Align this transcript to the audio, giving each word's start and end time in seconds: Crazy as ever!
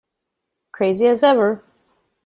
Crazy 0.71 1.05
as 1.05 1.21
ever! 1.21 1.63